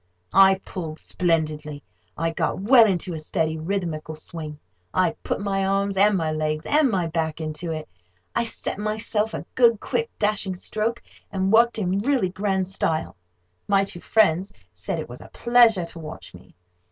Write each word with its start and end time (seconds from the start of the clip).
I 0.33 0.55
pulled 0.65 0.97
splendidly. 0.97 1.83
I 2.17 2.31
got 2.31 2.59
well 2.59 2.87
into 2.87 3.13
a 3.13 3.19
steady 3.19 3.59
rhythmical 3.59 4.15
swing. 4.15 4.57
I 4.95 5.11
put 5.21 5.39
my 5.39 5.63
arms, 5.63 5.95
and 5.95 6.17
my 6.17 6.31
legs, 6.31 6.65
and 6.65 6.89
my 6.89 7.05
back 7.05 7.39
into 7.39 7.71
it. 7.71 7.87
I 8.35 8.45
set 8.45 8.79
myself 8.79 9.35
a 9.35 9.45
good, 9.53 9.79
quick, 9.79 10.09
dashing 10.17 10.55
stroke, 10.55 11.03
and 11.31 11.53
worked 11.53 11.77
in 11.77 11.99
really 11.99 12.29
grand 12.29 12.67
style. 12.67 13.15
My 13.67 13.83
two 13.83 14.01
friends 14.01 14.51
said 14.73 14.97
it 14.99 15.07
was 15.07 15.21
a 15.21 15.29
pleasure 15.33 15.85
to 15.85 15.99
watch 15.99 16.33
me. 16.33 16.55